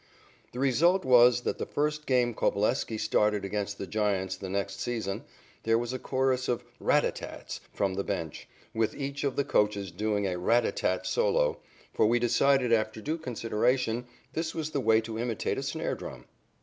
[0.51, 5.25] The result was that the first game Coveleski started against the Giants the next season,
[5.61, 9.35] there was a chorus of "rat a tat tats" from the bench, with each of
[9.35, 11.59] the coachers doing a "rat a tat tat" solo,
[11.93, 16.25] for we decided, after due consideration, this was the way to imitate a snare drum.